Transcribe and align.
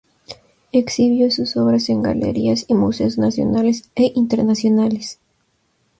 Exhibió 0.71 1.29
sus 1.29 1.55
obras 1.57 1.87
en 1.89 2.01
galerías 2.01 2.65
y 2.67 2.73
museos 2.73 3.19
nacionales 3.19 3.91
e 3.93 4.11
internacionales. 4.15 5.19